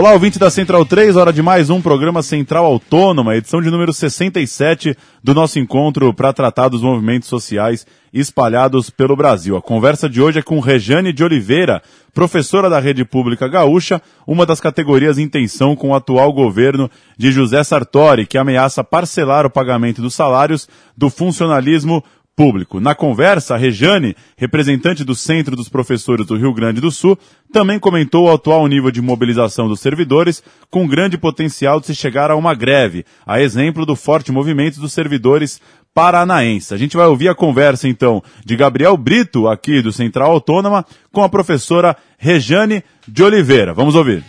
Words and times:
Olá, 0.00 0.14
ouvinte 0.14 0.38
da 0.38 0.48
Central 0.48 0.86
3, 0.86 1.14
hora 1.14 1.30
de 1.30 1.42
mais 1.42 1.68
um 1.68 1.78
programa 1.78 2.22
Central 2.22 2.64
Autônoma, 2.64 3.36
edição 3.36 3.60
de 3.60 3.70
número 3.70 3.92
67 3.92 4.96
do 5.22 5.34
nosso 5.34 5.58
encontro 5.58 6.14
para 6.14 6.32
tratar 6.32 6.68
dos 6.68 6.80
movimentos 6.80 7.28
sociais 7.28 7.86
espalhados 8.10 8.88
pelo 8.88 9.14
Brasil. 9.14 9.58
A 9.58 9.60
conversa 9.60 10.08
de 10.08 10.22
hoje 10.22 10.38
é 10.38 10.42
com 10.42 10.58
Rejane 10.58 11.12
de 11.12 11.22
Oliveira, 11.22 11.82
professora 12.14 12.70
da 12.70 12.80
Rede 12.80 13.04
Pública 13.04 13.46
Gaúcha, 13.46 14.00
uma 14.26 14.46
das 14.46 14.58
categorias 14.58 15.18
em 15.18 15.28
tensão 15.28 15.76
com 15.76 15.90
o 15.90 15.94
atual 15.94 16.32
governo 16.32 16.90
de 17.18 17.30
José 17.30 17.62
Sartori, 17.62 18.26
que 18.26 18.38
ameaça 18.38 18.82
parcelar 18.82 19.44
o 19.44 19.50
pagamento 19.50 20.00
dos 20.00 20.14
salários 20.14 20.66
do 20.96 21.10
funcionalismo 21.10 22.02
público. 22.40 22.80
Na 22.80 22.94
conversa, 22.94 23.54
a 23.54 23.58
Rejane, 23.58 24.16
representante 24.34 25.04
do 25.04 25.14
Centro 25.14 25.54
dos 25.54 25.68
Professores 25.68 26.24
do 26.24 26.38
Rio 26.38 26.54
Grande 26.54 26.80
do 26.80 26.90
Sul, 26.90 27.18
também 27.52 27.78
comentou 27.78 28.24
o 28.24 28.32
atual 28.32 28.66
nível 28.66 28.90
de 28.90 29.02
mobilização 29.02 29.68
dos 29.68 29.80
servidores, 29.80 30.42
com 30.70 30.88
grande 30.88 31.18
potencial 31.18 31.78
de 31.80 31.88
se 31.88 31.94
chegar 31.94 32.30
a 32.30 32.36
uma 32.36 32.54
greve, 32.54 33.04
a 33.26 33.42
exemplo 33.42 33.84
do 33.84 33.94
forte 33.94 34.32
movimento 34.32 34.80
dos 34.80 34.94
servidores 34.94 35.60
paranaenses. 35.92 36.72
A 36.72 36.78
gente 36.78 36.96
vai 36.96 37.04
ouvir 37.04 37.28
a 37.28 37.34
conversa, 37.34 37.86
então, 37.86 38.22
de 38.42 38.56
Gabriel 38.56 38.96
Brito, 38.96 39.46
aqui 39.46 39.82
do 39.82 39.92
Central 39.92 40.30
Autônoma, 40.30 40.86
com 41.12 41.22
a 41.22 41.28
professora 41.28 41.94
Rejane 42.16 42.82
de 43.06 43.22
Oliveira. 43.22 43.74
Vamos 43.74 43.94
ouvir. 43.94 44.24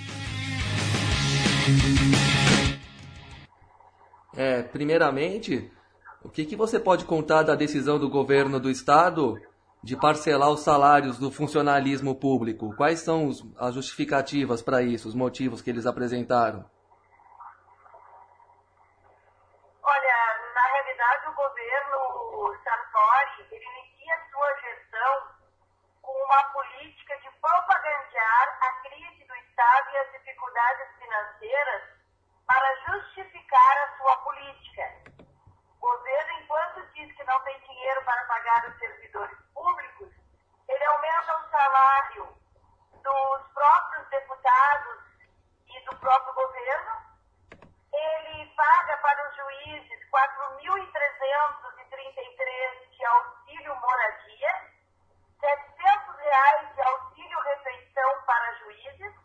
É, 4.35 4.63
primeiramente, 4.63 5.71
o 6.23 6.29
que, 6.29 6.45
que 6.45 6.55
você 6.55 6.79
pode 6.79 7.05
contar 7.05 7.43
da 7.43 7.55
decisão 7.55 7.97
do 7.97 8.09
governo 8.09 8.59
do 8.59 8.69
estado 8.69 9.39
de 9.83 9.97
parcelar 9.97 10.49
os 10.49 10.59
salários 10.61 11.17
do 11.17 11.31
funcionalismo 11.31 12.13
público? 12.13 12.75
Quais 12.75 12.99
são 12.99 13.27
os, 13.27 13.43
as 13.57 13.73
justificativas 13.73 14.61
para 14.61 14.83
isso, 14.83 15.07
os 15.07 15.15
motivos 15.15 15.61
que 15.61 15.69
eles 15.69 15.87
apresentaram? 15.87 16.63
Olha, 19.81 20.17
na 20.53 20.67
realidade 20.73 21.27
o 21.27 21.33
governo 21.33 22.55
Sartori 22.63 23.47
ele 23.51 23.65
inicia 23.65 24.15
sua 24.31 24.53
gestão 24.61 25.13
com 26.01 26.11
uma 26.11 26.43
política 26.53 27.17
de 27.17 27.29
propagandear 27.41 28.59
a 28.61 28.71
crise 28.85 29.25
do 29.25 29.35
Estado 29.35 29.89
e 29.89 29.97
as 29.97 30.11
dificuldades 30.11 30.87
financeiras 31.01 31.81
para 32.45 32.75
justificar 32.85 33.77
a 33.77 33.97
sua 33.97 34.15
política. 34.17 34.83
O 35.81 35.81
governo, 35.81 36.31
enquanto 36.43 36.93
diz 36.93 37.11
que 37.15 37.20
não 37.31 37.39
tem 37.43 37.57
dinheiro 37.61 38.03
para 38.03 38.25
pagar 38.25 38.67
os 38.67 38.77
servidores 38.77 39.37
públicos, 39.53 40.13
ele 40.67 40.83
aumenta 40.83 41.37
o 41.37 41.49
salário 41.49 42.37
dos 42.91 43.47
próprios 43.53 44.05
deputados 44.09 44.99
e 45.65 45.79
do 45.85 45.95
próprio 45.95 46.33
governo, 46.33 47.01
ele 47.93 48.53
paga 48.53 48.97
para 48.97 49.29
os 49.29 49.35
juízes 49.37 50.11
4.333 50.11 52.89
de 52.89 53.05
auxílio 53.05 53.73
moradia, 53.77 54.69
700 55.39 56.17
reais 56.17 56.75
de 56.75 56.81
auxílio 56.81 57.39
refeição 57.39 58.23
para 58.25 58.55
juízes, 58.55 59.15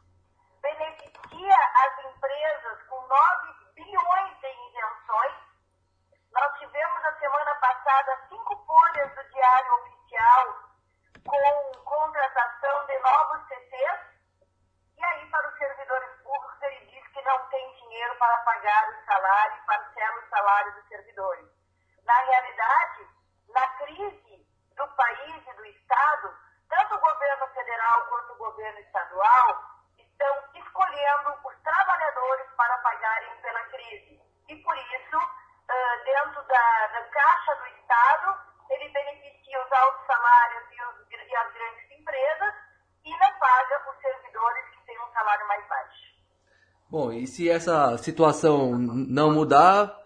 beneficia 0.62 1.56
as 1.74 1.98
empresas 2.04 2.86
com 2.86 3.04
9 3.08 3.52
bilhões 3.74 4.38
de 4.38 4.46
isenções, 4.46 5.46
nós 6.36 6.58
tivemos 6.58 7.02
na 7.02 7.18
semana 7.18 7.54
passada 7.54 8.18
cinco 8.28 8.56
folhas 8.66 9.14
do 9.14 9.24
Diário 9.30 9.74
Oficial 9.74 10.58
com 11.24 11.72
contratação 11.82 12.86
de 12.86 12.98
novos 12.98 13.48
CCs. 13.48 14.00
E 14.98 15.04
aí, 15.04 15.30
para 15.30 15.48
os 15.48 15.56
servidores 15.56 16.10
públicos, 16.22 16.60
ele 16.60 16.86
diz 16.90 17.08
que 17.08 17.22
não 17.22 17.38
tem 17.48 17.74
dinheiro 17.76 18.14
para 18.16 18.36
pagar 18.38 18.88
os 18.90 19.04
salários, 19.06 19.64
parcela 19.64 20.18
os 20.18 20.28
salários 20.28 20.74
dos 20.74 20.88
servidores. 20.88 21.48
Na 22.04 22.20
realidade, 22.20 23.08
na 23.48 23.68
crise 23.78 24.46
do 24.76 24.86
país 24.88 25.46
e 25.46 25.52
do 25.54 25.64
Estado, 25.64 26.36
tanto 26.68 26.96
o 26.96 27.00
governo 27.00 27.48
federal 27.48 28.06
quanto 28.08 28.32
o 28.34 28.36
governo 28.36 28.78
estadual 28.80 29.70
estão 29.96 30.44
escolhendo 30.54 31.34
os 31.44 31.62
trabalhadores 32.06 32.46
para 32.56 32.78
pagarem 32.78 33.30
pela 33.42 33.60
crise. 33.64 34.20
E 34.48 34.56
por 34.56 34.76
isso, 34.76 35.18
dentro 36.04 36.42
da, 36.46 36.86
da, 36.92 37.02
Caixa 37.10 37.54
do 37.56 37.66
Estado, 37.66 38.38
ele 38.70 38.88
beneficia 38.90 39.64
os 39.64 39.72
altos 39.72 40.06
salários 40.06 40.64
e, 40.70 40.82
os, 40.82 41.10
e, 41.10 41.36
as 41.36 41.52
grandes 41.52 41.90
empresas 41.98 42.54
e 43.04 43.10
não 43.10 43.38
paga 43.38 43.90
os 43.90 44.00
servidores 44.00 44.64
que 44.70 44.86
têm 44.86 44.98
um 45.00 45.12
salário 45.12 45.48
mais 45.48 45.68
baixo. 45.68 46.06
Bom, 46.88 47.12
e 47.12 47.26
se 47.26 47.50
essa 47.50 47.98
situação 47.98 48.78
não 48.78 49.32
mudar, 49.32 49.96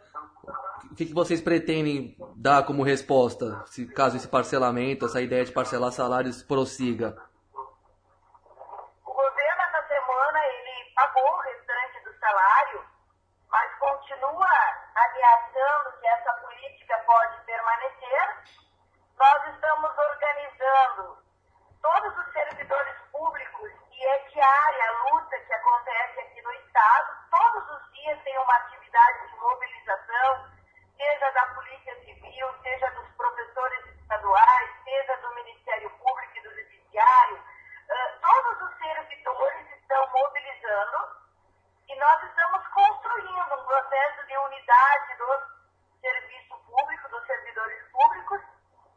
o 0.90 0.94
que 0.94 1.12
vocês 1.12 1.40
pretendem 1.40 2.16
dar 2.36 2.64
como 2.64 2.82
resposta, 2.82 3.62
se 3.66 3.86
caso 3.86 4.16
esse 4.16 4.28
parcelamento, 4.28 5.04
essa 5.04 5.20
ideia 5.20 5.44
de 5.44 5.52
parcelar 5.52 5.92
salários 5.92 6.42
prossiga? 6.42 7.16
O 9.04 9.12
governo, 9.12 9.62
essa 9.62 9.88
semana, 9.88 10.38
ele 10.46 10.94
pagou 10.94 11.22
o 11.22 11.40
restante 11.40 12.04
do 12.04 12.18
salário, 12.18 12.84
mas 13.50 13.78
continua 14.20 14.48
ameaçando 14.94 15.98
que 15.98 16.06
essa 16.06 16.32
política 16.34 16.98
pode 17.06 17.40
permanecer. 17.44 18.36
Nós 19.16 19.54
estamos 19.54 19.90
organizando 19.96 21.18
todos 21.80 22.18
os 22.18 22.32
servidores 22.32 22.96
públicos 23.12 23.72
e 23.92 24.06
é 24.06 24.18
diária 24.28 24.88
a 24.88 25.10
luta 25.10 25.40
que 25.40 25.52
acontece 25.54 26.20
aqui 26.20 26.42
no 26.42 26.52
Estado. 26.52 27.16
Todos 27.30 27.70
os 27.70 27.92
dias 27.92 28.22
tem 28.22 28.38
uma 28.38 28.56
atividade 28.56 29.28
de 29.28 29.36
mobilização, 29.36 30.50
seja 30.98 31.30
da 31.30 31.46
Polícia 31.54 31.94
Civil, 32.04 32.54
seja 32.62 32.90
dos 32.90 33.08
professores 33.16 33.86
estaduais, 33.86 34.70
seja 34.84 35.16
do 35.16 35.34
Ministério 35.34 35.90
Público 35.96 36.36
e 36.36 36.42
do 36.42 36.54
Judiciário. 36.56 37.36
Uh, 37.36 38.20
todos 38.20 38.68
os 38.68 38.78
servidores 38.78 39.70
estão 39.72 40.06
mobilizando 40.12 41.20
e 41.90 41.96
nós 41.98 42.22
estamos 42.22 42.66
construindo 42.68 43.54
um 43.54 43.59
processo 43.70 44.26
de 44.26 44.36
unidade 44.36 45.14
do 45.16 45.30
serviço 46.00 46.58
público, 46.66 47.08
dos 47.08 47.24
servidores 47.24 47.88
públicos, 47.92 48.40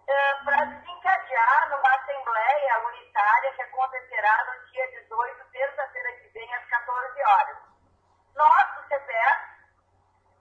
eh, 0.07 0.35
para 0.43 0.65
desencadear 0.65 1.69
numa 1.69 1.95
assembleia 1.95 2.79
unitária 2.87 3.53
que 3.53 3.61
acontecerá 3.61 4.45
no 4.45 4.65
dia 4.71 4.87
18, 4.99 5.45
terça-feira 5.51 6.13
que 6.13 6.27
vem, 6.29 6.55
às 6.55 6.65
14 6.65 7.23
horas. 7.23 7.57
Nós, 8.33 8.75
do 8.75 8.87
CPS, 8.87 9.41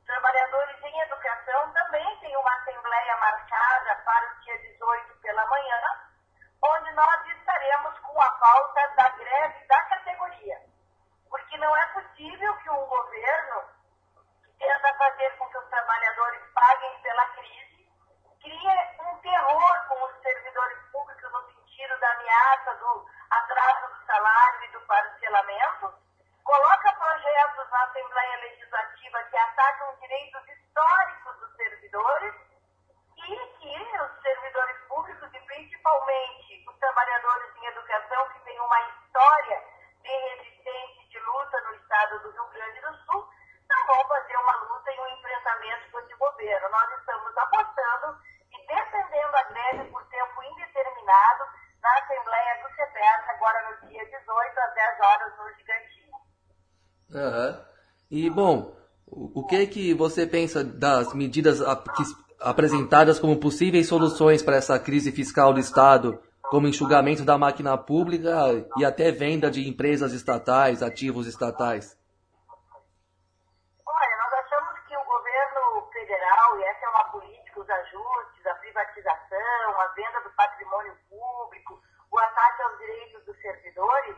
trabalhadores 0.07 0.83
em 0.83 1.01
educação, 1.01 1.71
também 1.75 2.21
tem 2.21 2.35
uma 2.35 2.55
assembleia 2.57 3.17
marcada 3.19 3.97
para 3.97 4.33
o 4.33 4.41
dia 4.41 4.59
18 4.59 5.15
pela 5.21 5.45
manhã, 5.45 5.81
onde 6.65 6.91
nós 6.93 7.27
estaremos 7.27 7.99
com 7.99 8.19
a 8.19 8.31
pauta 8.31 8.89
da 8.97 9.09
greve 9.11 9.67
da 9.67 9.85
categoria 9.85 10.73
porque 11.33 11.57
não 11.57 11.75
é 11.75 11.87
possível 11.87 12.55
que 12.57 12.71
um 12.71 12.87
governo 12.87 13.63
tenta 14.63 14.95
fazer 14.95 15.37
com 15.39 15.49
que 15.49 15.59
os 15.59 15.69
trabalhadores 15.69 16.41
paguem 16.55 17.03
pela 17.03 17.27
crise 17.31 17.83
crie 18.41 19.01
um 19.01 19.19
terror 19.19 19.89
com 19.89 20.05
os 20.05 20.23
servidores 20.23 20.79
públicos 20.93 21.33
no 21.33 21.43
sentido 21.53 21.99
da 21.99 22.11
ameaça 22.13 22.75
do 22.77 23.07
atraso 23.31 23.95
do 23.95 24.07
salário 24.07 24.65
e 24.65 24.73
do 24.73 24.81
parcelamento, 24.83 25.95
coloca 26.45 26.93
projetos 26.93 27.71
na 27.71 27.85
Assembleia 27.85 28.37
Legislativa 28.39 29.23
que 29.25 29.37
atacam 29.37 29.97
direitos 30.01 30.49
históricos 30.49 31.37
dos 31.39 31.57
servidores 31.57 32.35
e 33.17 33.37
que 33.59 34.01
os 34.01 34.23
servidores 34.23 34.79
públicos 34.89 35.29
e 35.33 35.41
principalmente 35.41 36.65
os 36.69 36.79
trabalhadores 36.79 37.57
em 37.57 37.67
educação 37.67 38.29
que 38.31 38.41
têm 38.41 38.61
uma 38.61 38.81
história 38.81 39.63
de 40.03 40.11
resistência 40.11 41.09
de 41.09 41.19
luta 41.21 41.61
no 41.61 41.75
estado 41.75 42.19
do 42.21 42.31
Rio 42.31 42.47
Grande 42.49 42.81
do 42.81 42.97
Sul, 43.05 43.29
não 43.73 43.87
vão 43.87 44.09
fazer 44.09 44.37
uma 44.37 44.57
luta 44.57 44.93
e 44.93 45.01
um 45.01 45.09
enfrentamento 45.09 45.91
com 45.91 46.01
esse 46.01 46.15
governo. 46.15 46.69
Nós 46.69 46.99
estamos 46.99 47.37
apostando 47.37 48.19
e 48.53 48.67
defendendo 48.67 49.35
a 49.35 49.43
greve 49.45 49.91
por 49.91 50.05
tempo 50.07 50.43
indeterminado 51.13 51.45
na 51.83 51.99
Assembleia 51.99 52.63
do 52.63 52.69
CEPES, 52.75 53.29
agora 53.29 53.59
no 53.71 53.89
dia 53.89 54.05
18, 54.05 54.61
às 54.61 54.75
10 54.75 55.01
horas, 55.01 55.33
no 55.39 55.45
Gigantinho. 55.59 56.17
Uhum. 57.11 57.65
E, 58.11 58.31
bom, 58.31 58.77
o 59.07 59.47
que 59.47 59.67
que 59.67 59.95
você 59.95 60.27
pensa 60.27 60.65
das 60.65 61.13
medidas 61.13 61.61
apresentadas 62.41 63.19
como 63.19 63.39
possíveis 63.39 63.89
soluções 63.89 64.43
para 64.43 64.57
essa 64.57 64.79
crise 64.79 65.13
fiscal 65.13 65.53
do 65.53 65.61
Estado 65.61 66.23
como 66.51 66.69
enxugamento 66.69 67.25
da 67.25 67.39
máquina 67.39 67.77
pública 67.79 68.67
e 68.77 68.85
até 68.85 69.11
venda 69.11 69.51
de 69.51 69.67
empresas 69.69 70.13
estatais, 70.13 70.83
ativos 70.83 71.27
estatais? 71.27 71.97
Olha, 73.87 74.17
nós 74.19 74.33
achamos 74.45 74.79
que 74.87 74.97
o 74.97 75.05
governo 75.05 75.91
federal, 75.93 76.59
e 76.59 76.65
essa 76.65 76.85
é 76.85 76.89
uma 76.91 77.05
política, 77.05 77.61
os 77.61 77.71
ajustes, 77.71 78.47
a 78.47 78.55
privatização, 78.57 79.81
a 79.81 79.87
venda 79.95 80.21
do 80.21 80.31
patrimônio 80.31 80.95
público, 81.09 81.81
o 82.11 82.19
ataque 82.19 82.63
aos 82.63 82.79
direitos 82.79 83.22
dos 83.33 83.41
servidores, 83.41 84.17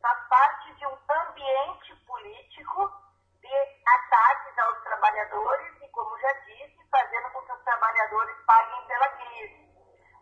faz 0.00 0.28
parte 0.28 0.74
de 0.74 0.86
um 0.86 0.98
ambiente 1.10 1.94
político 2.06 2.92
de 3.40 3.54
ataques 3.86 4.58
aos 4.58 4.82
trabalhadores 4.82 5.82
e, 5.82 5.88
como 5.88 6.18
já 6.18 6.32
disse, 6.44 6.78
fazendo 6.90 7.30
com 7.30 7.42
que 7.42 7.52
os 7.52 7.64
trabalhadores 7.64 8.36
paguem 8.44 8.86
pela 8.86 9.08
crise. 9.08 9.72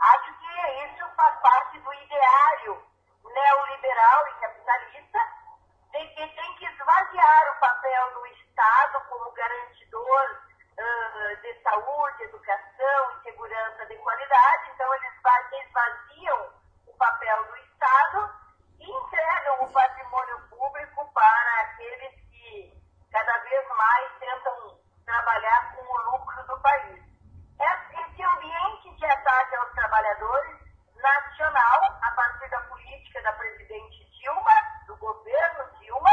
Acho 0.01 0.39
que 0.39 0.85
isso 0.87 1.15
faz 1.17 1.41
parte 1.41 1.79
do 1.81 1.93
ideário 1.93 2.83
neoliberal 3.25 4.29
e 4.29 4.41
capitalista 4.41 5.19
de 5.91 6.07
que 6.15 6.29
tem 6.29 6.55
que 6.57 6.67
esvaziar 6.67 7.51
o 7.51 7.61
papel 7.61 8.15
do 8.15 8.27
Estado 8.27 9.01
como 9.09 9.33
garantidor 9.33 10.41
uh, 10.79 11.37
de 11.43 11.63
saúde, 11.63 12.23
educação 12.23 13.19
e 13.19 13.23
segurança 13.25 13.87
de 13.87 13.97
qualidade. 13.97 14.71
Então, 14.73 14.95
eles 14.95 15.13
esvaziam 15.67 16.55
o 16.87 16.97
papel 16.97 17.45
do 17.45 17.57
Estado 17.57 18.41
e 18.79 18.85
entregam 18.85 19.65
o 19.65 19.73
patrimônio 19.73 20.39
público 20.49 21.13
para 21.13 21.61
aqueles 21.63 22.15
que 22.31 22.73
cada 23.11 23.39
vez 23.39 23.69
mais 23.69 24.19
tentam 24.19 24.79
trabalhar 25.05 25.75
com 25.75 25.83
o 25.83 26.13
lucro 26.13 26.47
do 26.47 26.61
país. 26.61 27.03
Esse 27.59 28.23
ambiente 28.23 28.97
de 28.97 29.05
ataque 29.07 29.57
aos 29.57 29.73
trabalhadores 29.73 30.61
nacional, 30.97 31.99
a 32.03 32.11
partir 32.13 32.49
da 32.51 32.61
política 32.63 33.23
da 33.23 33.33
presidente 33.33 34.05
Dilma, 34.11 34.53
do 34.87 34.97
governo 34.97 35.71
Dilma, 35.79 36.11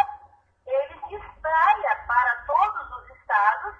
ele 0.66 1.00
se 1.08 1.16
espraia 1.16 1.96
para 2.08 2.36
todos 2.46 2.92
os 2.98 3.10
estados 3.18 3.76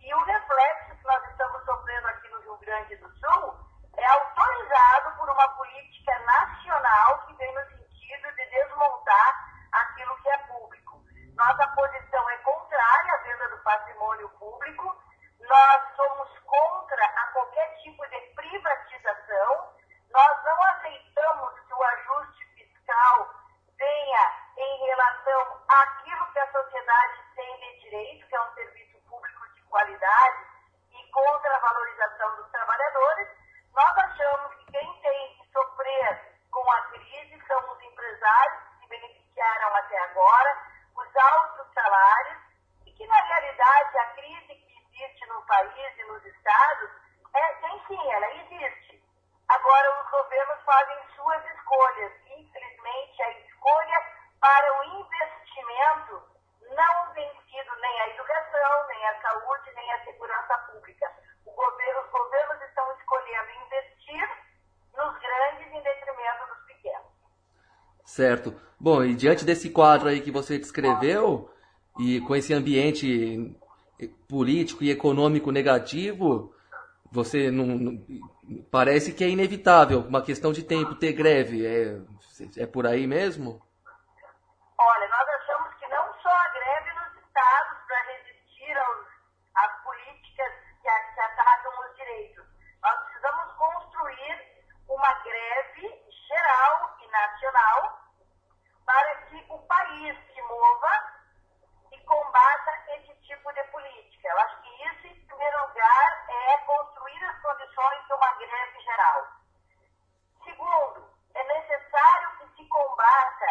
e 0.00 0.14
o 0.14 0.24
reflexo 0.24 0.96
que 0.96 1.04
nós 1.04 1.24
estamos 1.30 1.64
sofrendo 1.64 2.08
aqui 2.08 2.28
no 2.28 2.40
Rio 2.40 2.56
Grande 2.58 2.96
do 2.96 3.08
Sul 3.18 3.72
é 3.96 4.06
autorizado 4.06 5.16
por 5.16 5.28
uma 5.28 5.48
política 5.50 6.18
nacional 6.20 7.26
que 7.26 7.34
vem 7.34 7.54
no 7.54 7.60
sentido 7.66 8.32
de 8.34 8.46
desmontar 8.46 9.52
aquilo 9.72 10.16
que 10.22 10.28
é 10.28 10.38
público. 10.38 11.02
Nossa 11.36 11.66
posição 11.68 12.30
é 12.30 12.36
contrária 12.38 13.14
à 13.14 13.16
venda 13.18 13.48
do 13.48 13.62
patrimônio 13.62 14.28
público, 14.42 14.96
nós 15.38 15.96
somos 15.96 16.28
contra 16.40 17.04
a 17.04 17.26
qualquer 17.32 17.78
tipo 17.82 18.04
de 18.08 18.20
privatização, 18.34 19.72
nós 20.10 20.44
não 20.44 20.62
aceitamos 20.64 21.60
que 21.60 21.74
o 21.74 21.82
ajuste 21.82 22.44
fiscal 22.54 23.34
venha 23.78 24.42
em 24.56 24.86
relação 24.86 25.62
àquilo 25.68 26.26
que 26.32 26.38
a 26.40 26.52
sociedade 26.52 27.22
tem 27.36 27.56
de 27.56 27.80
direito, 27.80 28.26
que 28.26 28.34
é 28.34 28.42
um 28.42 28.54
serviço 28.54 28.98
público 29.08 29.48
de 29.54 29.62
qualidade, 29.62 30.46
e 30.90 31.10
contra 31.10 31.56
a 31.56 31.60
valorização 31.60 32.36
dos 32.36 32.50
trabalhadores. 32.50 33.28
Nós 33.72 33.98
achamos 33.98 34.54
que 34.56 34.72
quem 34.72 35.00
tem 35.00 35.36
que 35.38 35.52
sofrer 35.52 36.32
com 36.50 36.70
a 36.70 36.82
crise 36.88 37.46
são 37.46 37.72
os 37.72 37.82
empresários 37.82 38.62
que 38.64 38.80
se 38.80 38.88
beneficiaram 38.88 39.76
até 39.76 39.98
agora, 39.98 40.58
os 40.94 41.16
altos 41.16 41.72
salários, 41.72 42.42
e 42.84 42.92
que, 42.92 43.06
na 43.06 43.20
realidade, 43.22 43.98
a 43.98 44.06
crise 44.14 44.54
que 44.54 44.72
existe 45.02 45.26
no 45.26 45.42
país 45.46 45.98
e 45.98 46.04
nos 46.04 46.24
estados, 46.24 46.90
é, 47.34 47.54
tem 47.54 47.84
sim, 47.86 48.12
ela 48.12 48.34
existe. 48.34 49.02
Agora, 49.48 50.02
os 50.02 50.10
governos 50.10 50.62
fazem 50.64 50.96
suas 51.14 51.44
escolhas. 51.46 52.12
Infelizmente, 52.26 53.22
a 53.22 53.30
escolha 53.30 54.12
para 54.40 54.80
o 54.80 54.84
investimento 55.00 56.22
não 56.70 57.12
tem 57.12 57.30
sido 57.50 57.76
nem 57.76 58.00
a 58.00 58.08
educação, 58.08 58.86
nem 58.88 59.06
a 59.08 59.20
saúde, 59.20 59.72
nem 59.74 59.92
a 59.92 60.04
segurança 60.04 60.58
pública. 60.58 61.12
Governo, 61.44 62.00
os 62.00 62.10
governos 62.10 62.62
estão 62.62 62.92
escolhendo 62.96 63.50
investir 63.50 64.30
nos 64.94 65.18
grandes 65.18 65.72
em 65.72 65.82
detrimento 65.82 66.46
dos 66.46 66.64
pequenos. 66.66 67.12
Certo. 68.12 68.54
Bom, 68.78 69.02
e 69.02 69.14
diante 69.14 69.42
desse 69.42 69.70
quadro 69.70 70.06
aí 70.06 70.20
que 70.20 70.30
você 70.30 70.58
descreveu, 70.58 71.50
e 71.98 72.20
com 72.20 72.36
esse 72.36 72.52
ambiente 72.52 73.56
político 74.28 74.84
e 74.84 74.90
econômico 74.90 75.50
negativo, 75.50 76.54
você 77.10 77.50
não, 77.50 78.04
parece 78.70 79.14
que 79.14 79.24
é 79.24 79.30
inevitável, 79.30 80.00
uma 80.00 80.20
questão 80.20 80.52
de 80.52 80.62
tempo 80.62 80.94
ter 80.94 81.14
greve. 81.14 81.64
É, 81.64 82.02
é 82.58 82.66
por 82.66 82.86
aí 82.86 83.06
mesmo? 83.06 83.62
Olha, 84.78 85.08
nós 85.08 85.28
achamos 85.40 85.72
que 85.80 85.88
não 85.88 86.04
só 86.20 86.28
a 86.28 86.48
greve 86.50 86.90
nos 86.92 87.24
estados 87.24 87.78
para 87.86 88.02
resistir 88.12 88.76
aos, 88.76 89.06
às 89.54 89.84
políticas 89.84 90.52
que, 90.82 91.14
que 91.14 91.20
atacam 91.22 91.72
os 91.80 91.96
direitos. 91.96 92.44
Nós 92.82 93.04
precisamos 93.04 93.52
construir 93.56 94.36
uma 94.86 95.14
greve 95.24 95.88
geral 96.28 96.98
e 97.00 97.10
nacional 97.10 98.01
país 99.72 100.16
se 100.34 100.42
mova 100.42 100.92
e 101.92 101.98
combata 102.04 102.72
esse 102.88 103.14
tipo 103.22 103.52
de 103.52 103.64
política. 103.64 104.28
Eu 104.28 104.38
acho 104.40 104.62
que 104.62 104.88
isso, 104.88 105.06
em 105.06 105.26
primeiro 105.26 105.66
lugar, 105.66 106.26
é 106.28 106.58
construir 106.58 107.24
as 107.24 107.40
condições 107.40 108.06
de 108.06 108.12
uma 108.12 108.32
greve 108.34 108.80
geral. 108.80 109.26
Segundo, 110.44 111.10
é 111.34 111.44
necessário 111.44 112.36
que 112.38 112.56
se 112.56 112.68
combata 112.68 113.46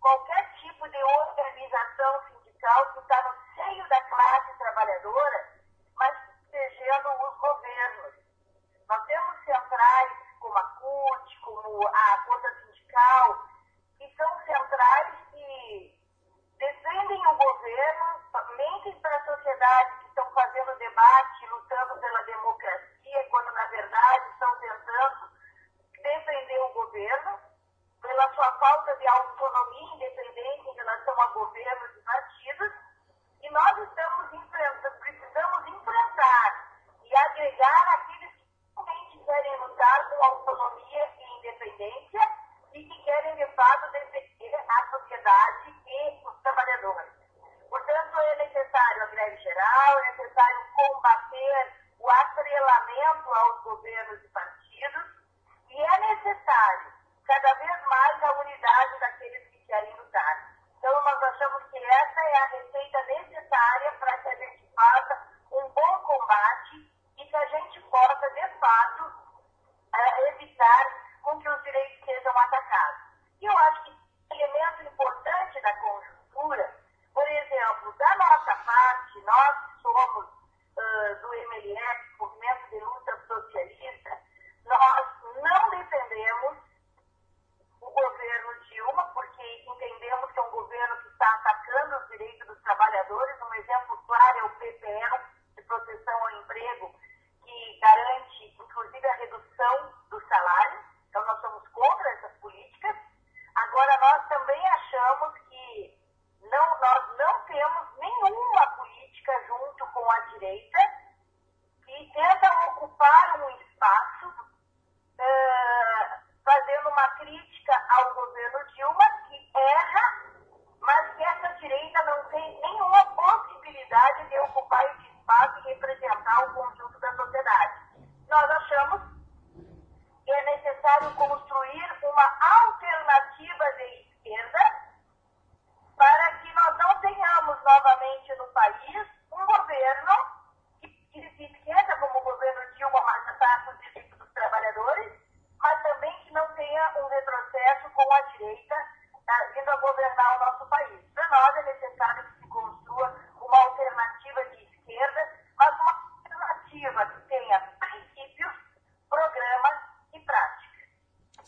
qualquer 0.00 0.54
tipo 0.60 0.88
de 0.88 1.02
organização 1.02 2.22
sindical 2.28 2.92
que 2.92 3.00
está 3.00 3.22
no 3.22 3.34
seio 3.56 3.88
da 3.88 4.00
classe 4.02 4.58
trabalhadora, 4.58 5.48
mas 5.96 6.34
protegendo 6.54 7.08
os 7.08 7.38
governos. 7.38 8.14
Nós 8.88 9.04
temos 9.06 9.44
centrais 9.44 10.12
como 10.38 10.56
a 10.56 10.62
CUT, 10.62 11.40
como 11.40 11.88
a 11.88 12.24
Força 12.26 12.54
Sindical, 12.60 13.44
que 13.98 14.16
são 14.16 14.40
centrais 14.44 15.14
que 15.30 15.98
defendem 16.58 17.26
o 17.26 17.36
governo, 17.36 18.20
mentem 18.56 19.00
para 19.00 19.16
a 19.16 19.24
sociedade 19.54 20.00
que 20.00 20.08
estão 20.08 20.30
fazendo 20.32 20.78
debate, 20.78 21.46
lutando 21.46 22.00
pela 22.00 22.22
democracia, 22.22 23.28
quando 23.30 23.52
na 23.52 23.66
verdade 23.66 24.30
estão 24.30 24.56
tentando 24.56 25.30
defender 26.02 26.60
o 26.60 26.72
governo, 26.72 27.38
pela 28.02 28.34
sua 28.34 28.52
falta 28.58 28.96
de 28.96 29.06
autonomia 29.06 29.94
independência 29.94 30.70
em 30.70 30.74
relação 30.74 31.20
a 31.20 31.26
governos 31.28 31.96
e 31.96 32.02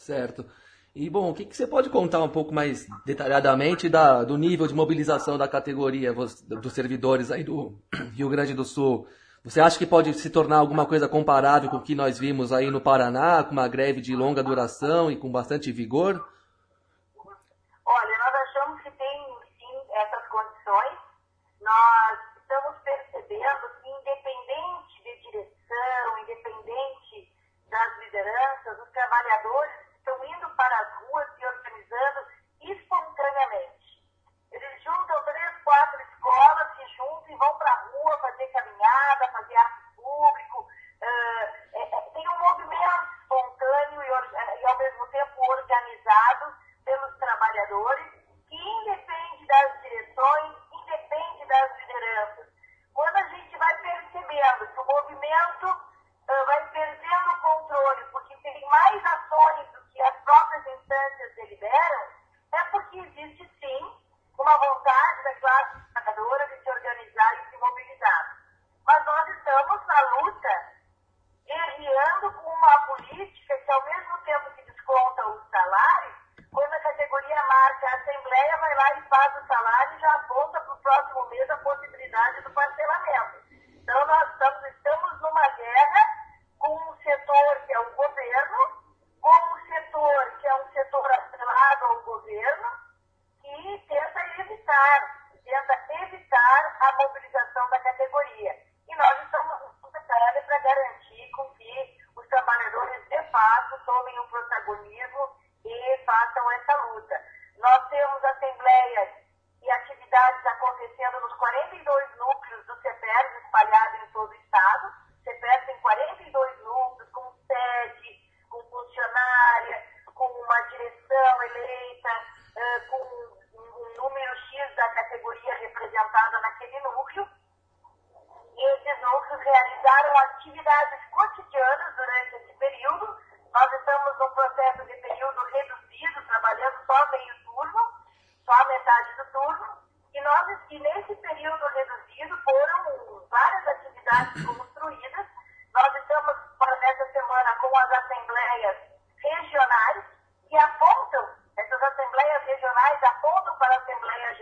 Certo. 0.06 0.46
E 0.94 1.10
bom, 1.10 1.30
o 1.30 1.34
que, 1.34 1.44
que 1.44 1.56
você 1.56 1.66
pode 1.66 1.90
contar 1.90 2.22
um 2.22 2.28
pouco 2.28 2.54
mais 2.54 2.86
detalhadamente 3.04 3.88
da, 3.88 4.22
do 4.22 4.38
nível 4.38 4.68
de 4.68 4.72
mobilização 4.72 5.36
da 5.36 5.48
categoria 5.48 6.14
dos 6.14 6.72
servidores 6.72 7.32
aí 7.32 7.42
do 7.42 7.82
Rio 8.14 8.28
Grande 8.28 8.54
do 8.54 8.64
Sul? 8.64 9.08
Você 9.42 9.60
acha 9.60 9.76
que 9.76 9.84
pode 9.84 10.14
se 10.14 10.30
tornar 10.30 10.58
alguma 10.58 10.86
coisa 10.86 11.08
comparável 11.08 11.68
com 11.68 11.78
o 11.78 11.82
que 11.82 11.96
nós 11.96 12.20
vimos 12.20 12.52
aí 12.52 12.70
no 12.70 12.80
Paraná, 12.80 13.42
com 13.42 13.50
uma 13.50 13.66
greve 13.66 14.00
de 14.00 14.14
longa 14.14 14.44
duração 14.44 15.10
e 15.10 15.16
com 15.16 15.30
bastante 15.30 15.72
vigor? 15.72 16.24
Olha, 17.84 18.18
nós 18.18 18.34
achamos 18.46 18.80
que 18.82 18.90
tem 18.92 19.26
sim 19.58 19.74
essas 19.90 20.28
condições. 20.28 20.98
Nós 21.60 22.18
estamos 22.40 22.76
percebendo 22.84 23.64
que 23.82 23.88
independente 23.90 25.02
de 25.02 25.30
direção, 25.30 26.18
independente 26.22 27.28
das 27.68 27.98
lideranças, 28.04 28.86
os 28.86 28.92
trabalhadores 28.92 29.85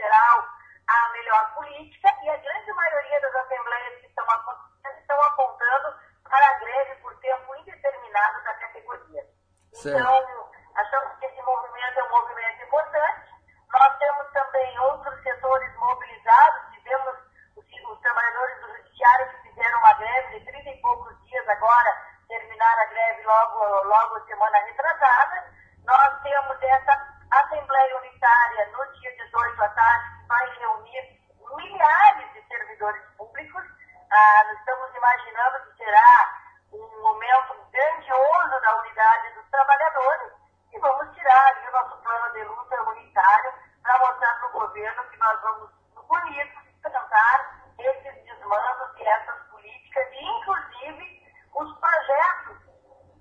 Geral 0.05 0.45
a 0.87 1.09
melhor 1.13 1.55
política 1.55 2.09
e 2.23 2.29
a 2.29 2.37
grande 2.37 2.73
maioria 2.75 3.21
das 3.23 3.35
assembleias 3.37 4.01
que 4.01 4.07
estão 4.07 4.31
acontecendo 4.31 4.99
estão 5.01 5.23
apontando 5.23 5.97
para 6.29 6.47
a 6.47 6.59
greve 6.59 6.95
por 6.97 7.17
tempo 7.21 7.57
indeterminado 7.57 8.45
da 8.45 8.53
categoria. 8.53 9.25
Certo. 9.73 9.99
Então, 9.99 10.51
achamos 10.75 11.19
que 11.19 11.25
esse 11.25 11.41
movimento 11.41 11.99
é 11.99 12.05
um 12.05 12.11
movimento 12.11 12.65
importante. 12.65 13.31
Nós 13.73 13.99
temos 13.99 14.31
também 14.33 14.79
outros 14.79 15.23
setores 15.23 15.75
mobilizados, 15.77 16.75
tivemos 16.75 17.15
os, 17.57 17.65
os 17.65 18.01
trabalhadores 18.01 18.61
do 18.61 18.77
judiciário 18.77 19.31
que 19.31 19.49
fizeram 19.49 19.79
uma 19.79 19.95
greve 19.95 20.39
de 20.39 20.45
30 20.45 20.69
e 20.69 20.81
poucos 20.83 21.25
dias 21.25 21.49
agora, 21.49 21.97
terminar 22.29 22.79
a 22.79 22.87
greve 22.87 23.23
logo, 23.23 23.85
logo 23.85 24.27
semana 24.27 24.59
retrasada. 24.67 25.51
Nós 25.87 26.23
temos 26.23 26.63
essa 26.63 27.15
Assembleia 27.35 27.97
Unitária 27.99 28.67
no 28.67 28.93
dia 28.93 29.11
18 29.17 29.63
à 29.63 29.69
tarde, 29.71 30.21
que 30.21 30.27
vai 30.29 30.59
reunir 30.59 31.21
milhares 31.57 32.33
de 32.33 32.43
servidores 32.85 33.05
públicos. 33.17 33.65
Ah, 34.11 34.53
estamos 34.59 34.95
imaginando 34.95 35.65
que 35.65 35.85
será 35.85 36.41
um 36.73 37.03
momento 37.03 37.57
grandioso 37.73 38.61
da 38.61 38.77
unidade 38.77 39.35
dos 39.35 39.49
trabalhadores 39.51 40.33
e 40.73 40.79
vamos 40.79 41.15
tirar 41.15 41.47
ali 41.47 41.69
o 41.69 41.73
nosso 41.73 41.97
plano 42.03 42.33
de 42.33 42.45
luta 42.45 42.83
unitário 42.83 43.55
para 43.83 43.99
mostrar 43.99 44.35
para 44.39 44.49
o 44.49 44.53
governo 44.53 45.05
que 45.05 45.17
nós 45.19 45.41
vamos, 45.41 45.71
unidos, 45.97 46.67
enfrentar 46.77 47.61
esses 47.79 48.25
desmandos 48.25 48.99
e 48.99 49.09
essas 49.09 49.43
políticas 49.49 50.09
e, 50.13 50.25
inclusive, 50.25 51.33
os 51.55 51.79
projetos 51.79 52.59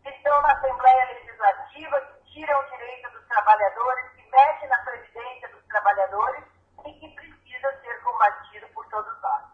que 0.04 0.10
estão 0.10 0.42
na 0.42 0.52
Assembleia 0.52 1.06
Legislativa, 1.06 2.02
que 2.02 2.34
tiram 2.34 2.60
o 2.60 2.70
direito 2.70 3.10
dos 3.12 3.28
trabalhadores, 3.28 4.12
que 4.12 4.30
mexem 4.30 4.68
na 4.68 4.78
previdência 4.80 5.48
dos 5.50 5.64
trabalhadores 5.68 6.44
e 6.86 6.94
que 7.00 7.16
precisa 7.16 7.82
ser 7.82 8.02
combatido 8.02 8.68
por 8.70 8.86
todos 8.88 9.22
nós. 9.22 9.54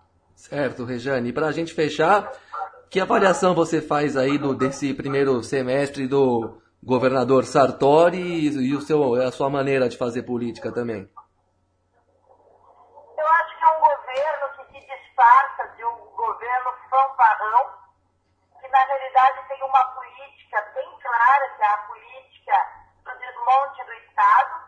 Certo, 0.49 0.83
Rejane. 0.83 1.29
E 1.29 1.33
para 1.33 1.45
a 1.45 1.51
gente 1.51 1.75
fechar, 1.75 2.31
que 2.89 2.99
avaliação 2.99 3.53
você 3.53 3.79
faz 3.79 4.17
aí 4.17 4.35
do, 4.35 4.55
desse 4.55 4.95
primeiro 4.95 5.43
semestre 5.43 6.07
do 6.07 6.59
governador 6.81 7.45
Sartori 7.45 8.17
e, 8.17 8.47
e 8.69 8.75
o 8.75 8.81
seu, 8.81 9.13
a 9.13 9.31
sua 9.31 9.47
maneira 9.47 9.87
de 9.87 9.95
fazer 9.95 10.23
política 10.23 10.73
também? 10.73 11.07
Eu 13.15 13.27
acho 13.27 13.57
que 13.59 13.63
é 13.63 13.67
um 13.67 13.79
governo 13.79 14.49
que 14.57 14.63
se 14.73 14.79
disfarça 14.87 15.67
de 15.77 15.85
um 15.85 15.97
governo 16.17 16.71
fanfarrão, 16.89 17.69
que 18.59 18.67
na 18.69 18.83
realidade 18.85 19.47
tem 19.49 19.61
uma 19.61 19.83
política 19.93 20.65
bem 20.73 20.89
clara, 20.99 21.49
que 21.57 21.61
é 21.61 21.67
a 21.67 21.77
política 21.77 22.55
do 23.05 23.11
desmonte 23.19 23.85
do 23.85 23.93
Estado. 24.01 24.65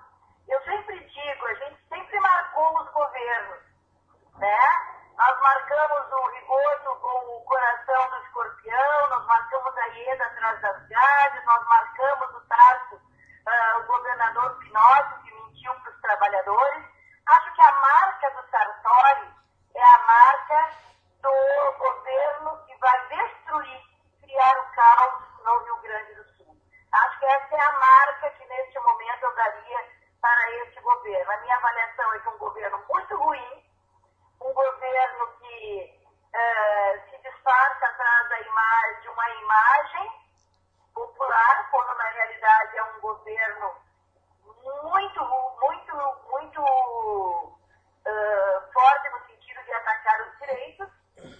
Eu 0.47 0.61
sempre 0.61 0.99
digo, 1.09 1.45
a 1.47 1.53
gente 1.55 1.79
sempre 1.89 2.19
marcou 2.19 2.69
os 2.83 2.91
governos, 2.93 3.65
né? 4.37 5.00
Nós 5.17 5.39
marcamos 5.39 6.11
o 6.11 6.27
Rigoto 6.27 6.95
com 6.99 7.37
o 7.37 7.45
coração 7.45 8.09
do 8.09 8.17
escorpião, 8.23 9.09
nós 9.09 9.25
marcamos 9.25 9.77
a 9.77 9.85
Ieda 9.87 10.25
atrás 10.25 10.61
das 10.61 10.87
grades, 10.87 11.45
nós 11.45 11.67
marcamos 11.67 12.35
o 12.35 12.41
Tarso, 12.47 12.95
uh, 12.95 13.79
o 13.79 13.83
governador 13.85 14.57
Pinóquio, 14.59 15.21
que 15.23 15.33
mentiu 15.33 15.73
para 15.75 15.91
os 15.91 16.01
trabalhadores. 16.01 16.85
Acho 17.27 17.53
que 17.53 17.61
a 17.61 17.71
marca 17.71 18.31
do 18.31 18.49
Sartori 18.49 19.33
é 19.75 19.83
a 19.83 19.97
marca 19.99 20.69
do 21.21 21.71
governo 21.77 22.65
que 22.65 22.75
vai 22.77 23.07
destruir, 23.07 23.81
criar 24.21 24.59
o 24.59 24.71
caos 24.73 25.23
no 25.43 25.59
Rio 25.59 25.77
Grande 25.81 26.15
do 26.15 26.23
Sul. 26.35 26.57
Acho 26.91 27.19
que 27.19 27.25
essa 27.25 27.55
é 27.55 27.61
a 27.61 27.71
marca 27.71 28.31
que 28.31 28.45
neste 28.45 28.79
momento 28.79 29.23
eu 29.23 29.35
daria 29.35 30.01
para 30.21 30.51
este 30.63 30.79
governo. 30.81 31.31
A 31.31 31.37
minha 31.37 31.55
avaliação 31.55 32.13
é 32.13 32.19
que 32.19 32.27
é 32.27 32.31
um 32.31 32.37
governo 32.37 32.85
muito 32.89 33.17
ruim, 33.17 33.63
um 34.41 34.53
governo 34.53 35.27
que 35.39 36.01
uh, 36.33 37.09
se 37.09 37.17
disfarça 37.21 37.85
atrás 37.85 38.29
da 38.29 38.39
imagem, 38.41 39.01
de 39.01 39.09
uma 39.09 39.29
imagem 39.29 40.11
popular, 40.93 41.69
quando 41.71 41.97
na 41.97 42.09
realidade 42.09 42.77
é 42.77 42.83
um 42.83 42.99
governo 42.99 43.75
muito, 44.83 45.23
muito, 45.59 45.95
muito 46.29 46.61
uh, 46.61 47.57
forte 48.73 49.09
no 49.09 49.25
sentido 49.27 49.63
de 49.63 49.73
atacar 49.73 50.21
os 50.21 50.37
direitos, 50.39 50.87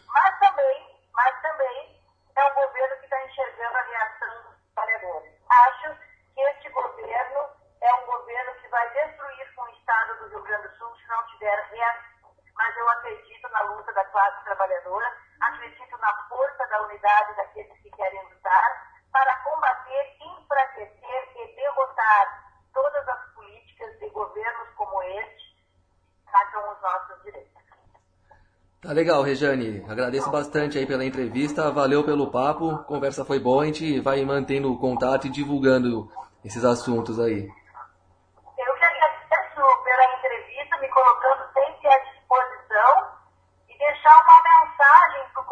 mas 0.08 0.40
também, 0.40 1.00
mas 1.13 1.42
também 1.42 2.01
é 2.36 2.46
um 2.46 2.54
governo 2.54 2.98
que 2.98 3.06
está 3.06 3.25
enxergando 3.25 3.78
a 3.78 3.82
reação 3.82 4.44
dos 4.44 4.56
trabalhadores. 4.74 5.34
Acho 5.50 5.96
que 6.34 6.42
este 6.42 6.70
classe 14.32 14.44
trabalhadora, 14.46 15.06
acredito 15.42 15.98
na 16.00 16.14
força 16.30 16.66
da 16.70 16.82
unidade 16.84 17.36
daqueles 17.36 17.78
que 17.82 17.92
querem 17.92 18.24
lutar 18.24 18.92
para 19.12 19.36
combater, 19.38 20.18
enfraquecer 20.22 21.32
e 21.36 21.56
derrotar 21.56 22.44
todas 22.74 23.08
as 23.08 23.34
políticas 23.34 24.00
de 24.00 24.10
governos 24.10 24.70
como 24.76 25.04
este 25.04 25.56
que 26.24 26.30
atacam 26.30 26.72
os 26.72 26.82
nossos 26.82 27.24
direitos. 27.24 27.52
Tá 28.82 28.94
legal, 28.94 29.22
Rejane. 29.22 29.86
Agradeço 29.88 30.32
bastante 30.32 30.78
aí 30.78 30.88
pela 30.88 31.06
entrevista, 31.06 31.72
valeu 31.72 32.04
pelo 32.04 32.32
papo, 32.32 32.84
conversa 32.86 33.26
foi 33.26 33.40
boa, 33.40 33.64
a 33.64 33.66
gente 33.66 34.00
vai 34.00 34.24
mantendo 34.24 34.72
o 34.72 34.80
contato 34.80 35.28
e 35.28 35.30
divulgando 35.30 36.10
esses 36.44 36.64
assuntos 36.64 37.20
aí. 37.20 37.48
Eu 38.58 38.76
que 38.76 38.84
agradeço 38.84 39.84
pela 39.84 40.18
entrevista, 40.18 40.78
me 40.78 40.88
colocando 40.88 41.54
sempre 41.54 41.88
à 41.88 42.00
disposição 42.00 43.22
e 43.70 43.78
deixar 43.78 44.16
uma 44.24 44.42
mensagem 44.42 45.30
para 45.34 45.42
o 45.44 45.46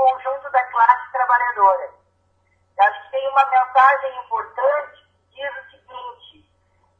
da 0.51 0.63
classe 0.65 1.11
trabalhadora. 1.11 1.93
Eu 2.77 2.85
acho 2.85 3.03
que 3.03 3.11
tem 3.11 3.29
uma 3.29 3.45
mensagem 3.45 4.19
importante 4.25 5.07
que 5.31 5.41
diz 5.41 5.57
o 5.57 5.69
seguinte: 5.71 6.49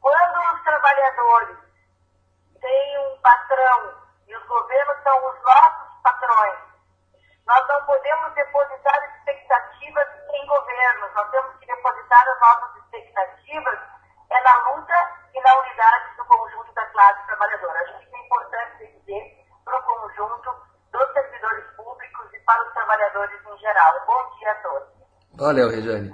quando 0.00 0.54
os 0.54 0.62
trabalhadores 0.62 1.58
têm 2.60 2.98
um 2.98 3.20
patrão 3.20 3.94
e 4.26 4.36
os 4.36 4.46
governos 4.46 5.02
são 5.02 5.30
os 5.30 5.42
nossos 5.42 6.02
patrões, 6.02 6.58
nós 7.46 7.66
não 7.68 7.86
podemos 7.86 8.34
depositar 8.34 9.16
expectativas 9.16 10.08
em 10.34 10.46
governos, 10.46 11.14
nós 11.14 11.30
temos 11.30 11.56
que 11.58 11.66
depositar 11.66 12.28
as 12.28 12.40
nossas 12.40 12.76
expectativas 12.76 13.78
é 14.30 14.40
na 14.42 14.70
luta 14.70 14.94
e 15.34 15.40
na 15.40 15.54
unidade 15.58 16.16
do 16.16 16.24
conjunto 16.24 16.72
da 16.72 16.86
classe 16.86 17.26
trabalhadora. 17.26 17.80
Acho 17.80 17.98
que 18.06 18.16
é 18.16 18.20
importante 18.20 18.86
dizer 18.86 19.46
para 19.64 19.78
o 19.78 19.82
conjunto 19.82 20.66
dos 20.92 21.12
servidores 21.12 21.64
públicos 21.64 21.79
para 22.50 22.66
os 22.66 22.72
trabalhadores 22.72 23.40
em 23.46 23.58
geral. 23.58 23.94
Bom 24.06 24.38
dia 24.38 24.50
a 24.50 24.54
todos. 24.56 24.88
Valeu, 25.34 25.70
Rejane. 25.70 26.12